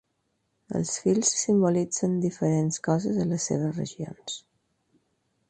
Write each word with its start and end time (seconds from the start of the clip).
Els 0.77 0.93
fils 1.03 1.33
simbolitzen 1.41 2.15
diferents 2.23 2.81
coses 2.89 3.21
a 3.27 3.29
les 3.35 3.47
seves 3.53 3.79
regions. 3.83 4.41